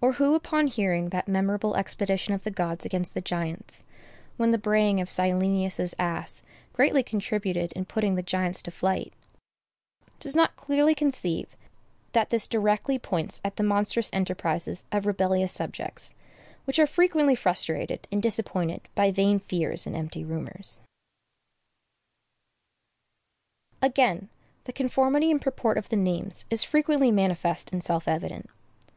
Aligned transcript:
Or 0.00 0.12
who, 0.12 0.36
upon 0.36 0.68
hearing 0.68 1.08
that 1.08 1.26
memorable 1.26 1.74
expedition 1.74 2.32
of 2.32 2.44
the 2.44 2.52
gods 2.52 2.86
against 2.86 3.14
the 3.14 3.20
giants, 3.20 3.84
when 4.36 4.52
the 4.52 4.58
braying 4.58 5.00
of 5.00 5.10
Silenus's 5.10 5.92
ass 5.98 6.44
greatly 6.72 7.02
contributed 7.02 7.72
in 7.72 7.84
putting 7.84 8.14
the 8.14 8.22
giants 8.22 8.62
to 8.62 8.70
flight, 8.70 9.12
does 10.20 10.36
not 10.36 10.54
clearly 10.54 10.94
conceive 10.94 11.56
that 12.12 12.30
this 12.30 12.46
directly 12.46 12.96
points 12.96 13.40
at 13.44 13.56
the 13.56 13.64
monstrous 13.64 14.08
enterprises 14.12 14.84
of 14.92 15.04
rebellious 15.04 15.50
subjects, 15.50 16.14
which 16.64 16.78
are 16.78 16.86
frequently 16.86 17.34
frustrated 17.34 18.06
and 18.12 18.22
disappointed 18.22 18.82
by 18.94 19.10
vain 19.10 19.40
fears 19.40 19.84
and 19.84 19.96
empty 19.96 20.24
rumors? 20.24 20.78
Again, 23.82 24.28
the 24.62 24.72
conformity 24.72 25.28
and 25.28 25.42
purport 25.42 25.76
of 25.76 25.88
the 25.88 25.96
names 25.96 26.46
is 26.50 26.62
frequently 26.62 27.10
manifest 27.10 27.72
and 27.72 27.82
self 27.82 28.06
evident. 28.06 28.48